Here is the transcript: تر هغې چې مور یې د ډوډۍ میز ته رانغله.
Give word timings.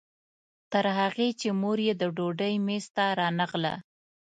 تر 0.71 0.85
هغې 0.99 1.29
چې 1.39 1.47
مور 1.61 1.77
یې 1.87 1.93
د 2.01 2.03
ډوډۍ 2.15 2.55
میز 2.65 2.85
ته 2.95 3.05
رانغله. 3.19 3.73